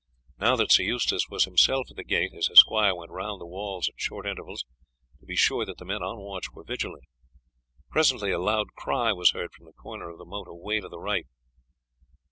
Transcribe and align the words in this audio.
Now 0.39 0.55
that 0.55 0.71
Sir 0.71 0.81
Eustace 0.81 1.27
was 1.29 1.43
himself 1.45 1.85
at 1.91 1.95
the 1.95 2.03
gate 2.03 2.31
his 2.33 2.49
esquire 2.51 2.95
went 2.95 3.11
round 3.11 3.39
the 3.39 3.45
walls 3.45 3.87
at 3.87 3.93
short 4.01 4.25
intervals 4.25 4.65
to 5.19 5.27
be 5.27 5.35
sure 5.35 5.63
that 5.63 5.77
the 5.77 5.85
men 5.85 6.01
on 6.01 6.17
watch 6.17 6.49
were 6.53 6.63
vigilant. 6.63 7.03
Presently 7.91 8.31
a 8.31 8.39
loud 8.39 8.73
cry 8.75 9.13
was 9.13 9.29
heard 9.33 9.51
from 9.53 9.67
the 9.67 9.73
corner 9.73 10.09
of 10.09 10.17
the 10.17 10.25
moat 10.25 10.47
away 10.47 10.79
to 10.79 10.89
the 10.89 10.97
right. 10.97 11.27